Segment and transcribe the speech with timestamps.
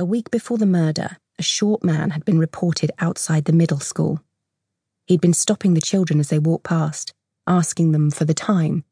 [0.00, 4.22] A week before the murder, a short man had been reported outside the middle school.
[5.06, 7.12] He'd been stopping the children as they walked past,
[7.48, 8.84] asking them for the time.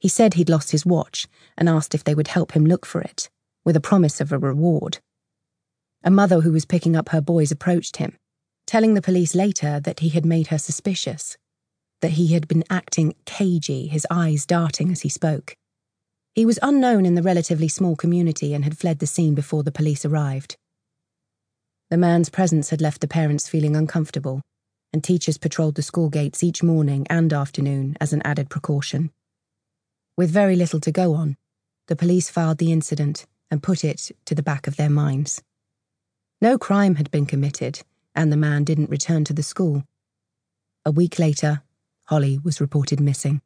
[0.00, 3.00] He said he'd lost his watch and asked if they would help him look for
[3.00, 3.30] it,
[3.64, 4.98] with a promise of a reward.
[6.02, 8.16] A mother who was picking up her boys approached him,
[8.66, 11.36] telling the police later that he had made her suspicious,
[12.00, 15.54] that he had been acting cagey, his eyes darting as he spoke.
[16.34, 19.72] He was unknown in the relatively small community and had fled the scene before the
[19.72, 20.56] police arrived.
[21.90, 24.40] The man's presence had left the parents feeling uncomfortable,
[24.92, 29.10] and teachers patrolled the school gates each morning and afternoon as an added precaution.
[30.16, 31.36] With very little to go on,
[31.88, 35.42] the police filed the incident and put it to the back of their minds.
[36.40, 37.82] No crime had been committed,
[38.14, 39.82] and the man didn't return to the school.
[40.84, 41.62] A week later,
[42.06, 43.42] Holly was reported missing.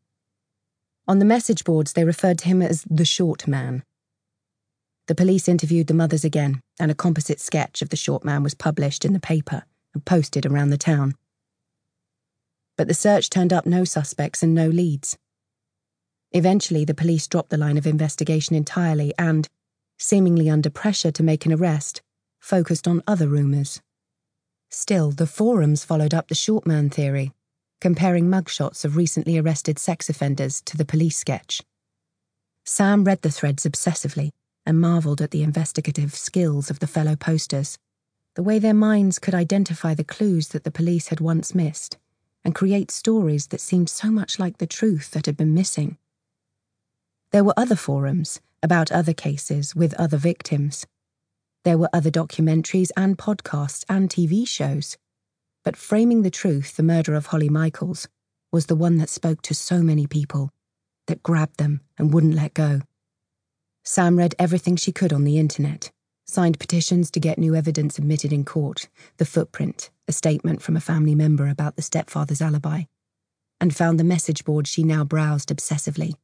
[1.06, 3.84] On the message boards, they referred to him as the short man.
[5.06, 8.54] The police interviewed the mothers again, and a composite sketch of the short man was
[8.54, 11.14] published in the paper and posted around the town.
[12.78, 15.18] But the search turned up no suspects and no leads.
[16.32, 19.46] Eventually, the police dropped the line of investigation entirely and,
[19.98, 22.00] seemingly under pressure to make an arrest,
[22.40, 23.82] focused on other rumours.
[24.70, 27.32] Still, the forums followed up the short man theory,
[27.84, 31.60] comparing mugshots of recently arrested sex offenders to the police sketch.
[32.64, 34.30] Sam read the threads obsessively
[34.64, 37.76] and marvelled at the investigative skills of the fellow posters,
[38.36, 41.98] the way their minds could identify the clues that the police had once missed
[42.42, 45.98] and create stories that seemed so much like the truth that had been missing.
[47.32, 50.86] There were other forums about other cases with other victims
[51.64, 54.98] there were other documentaries and podcasts and TV shows.
[55.64, 58.06] But Framing the Truth, the murder of Holly Michaels,
[58.52, 60.50] was the one that spoke to so many people,
[61.06, 62.82] that grabbed them and wouldn't let go.
[63.82, 65.90] Sam read everything she could on the internet,
[66.26, 70.80] signed petitions to get new evidence admitted in court, the footprint, a statement from a
[70.80, 72.82] family member about the stepfather's alibi,
[73.58, 76.14] and found the message board she now browsed obsessively.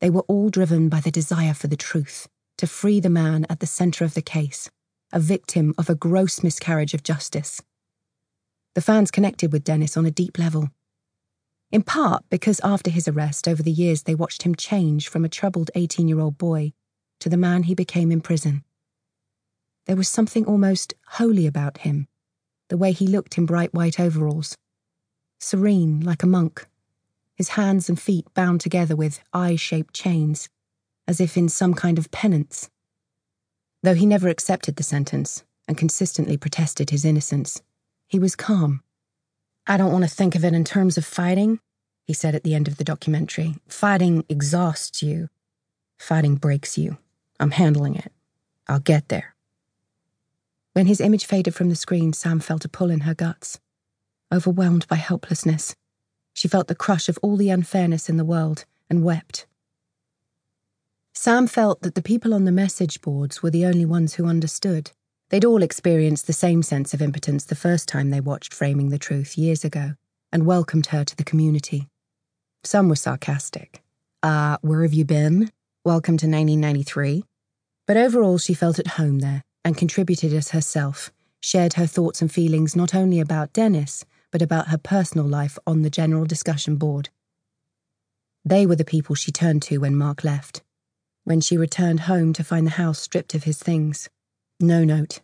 [0.00, 3.60] They were all driven by the desire for the truth to free the man at
[3.60, 4.70] the centre of the case,
[5.12, 7.60] a victim of a gross miscarriage of justice.
[8.78, 10.70] The fans connected with Dennis on a deep level.
[11.72, 15.28] In part because after his arrest over the years they watched him change from a
[15.28, 16.74] troubled 18 year old boy
[17.18, 18.62] to the man he became in prison.
[19.86, 22.06] There was something almost holy about him,
[22.68, 24.56] the way he looked in bright white overalls,
[25.40, 26.64] serene like a monk,
[27.34, 30.48] his hands and feet bound together with eye shaped chains
[31.08, 32.70] as if in some kind of penance.
[33.82, 37.60] Though he never accepted the sentence and consistently protested his innocence,
[38.08, 38.82] he was calm.
[39.66, 41.60] I don't want to think of it in terms of fighting,
[42.04, 43.56] he said at the end of the documentary.
[43.68, 45.28] Fighting exhausts you.
[45.98, 46.98] Fighting breaks you.
[47.38, 48.12] I'm handling it.
[48.66, 49.34] I'll get there.
[50.72, 53.60] When his image faded from the screen, Sam felt a pull in her guts.
[54.32, 55.76] Overwhelmed by helplessness,
[56.34, 59.46] she felt the crush of all the unfairness in the world and wept
[61.20, 64.92] Sam felt that the people on the message boards were the only ones who understood.
[65.30, 68.98] They'd all experienced the same sense of impotence the first time they watched Framing the
[68.98, 69.94] Truth years ago
[70.32, 71.88] and welcomed her to the community.
[72.64, 73.82] Some were sarcastic.
[74.22, 75.50] Ah, uh, where have you been?
[75.84, 77.24] Welcome to 1993.
[77.86, 82.32] But overall, she felt at home there and contributed as herself, shared her thoughts and
[82.32, 87.10] feelings not only about Dennis, but about her personal life on the general discussion board.
[88.44, 90.62] They were the people she turned to when Mark left
[91.28, 94.08] when she returned home to find the house stripped of his things.
[94.60, 95.20] No note,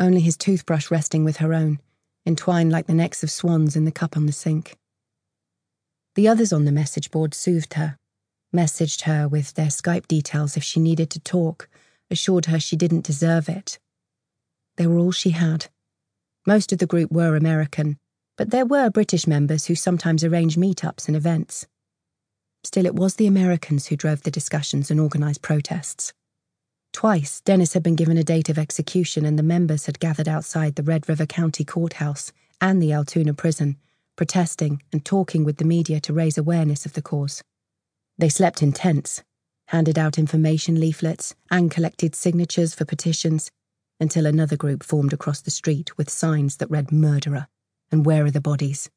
[0.00, 1.78] only his toothbrush resting with her own,
[2.26, 4.76] entwined like the necks of swans in the cup on the sink.
[6.14, 7.96] The others on the message board soothed her,
[8.54, 11.68] messaged her with their Skype details if she needed to talk,
[12.10, 13.78] assured her she didn't deserve it.
[14.76, 15.66] They were all she had.
[16.44, 17.98] Most of the group were American,
[18.36, 21.66] but there were British members who sometimes arranged meetups and events.
[22.64, 26.12] Still, it was the Americans who drove the discussions and organised protests.
[26.92, 30.76] Twice, Dennis had been given a date of execution, and the members had gathered outside
[30.76, 33.76] the Red River County Courthouse and the Altoona prison,
[34.14, 37.42] protesting and talking with the media to raise awareness of the cause.
[38.18, 39.22] They slept in tents,
[39.68, 43.50] handed out information leaflets, and collected signatures for petitions
[43.98, 47.48] until another group formed across the street with signs that read murderer
[47.90, 48.90] and where are the bodies.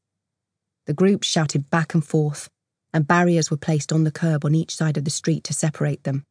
[0.86, 2.50] The group shouted back and forth,
[2.94, 6.04] and barriers were placed on the curb on each side of the street to separate
[6.04, 6.24] them.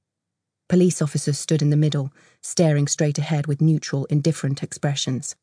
[0.69, 2.11] Police officers stood in the middle,
[2.43, 5.37] staring straight ahead with neutral, indifferent expressions.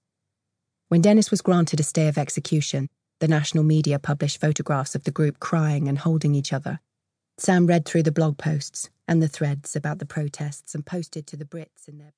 [0.90, 2.90] When Dennis was granted a stay of execution,
[3.20, 6.80] the national media published photographs of the group crying and holding each other.
[7.38, 11.38] Sam read through the blog posts and the threads about the protests and posted to
[11.38, 12.10] the Brits in their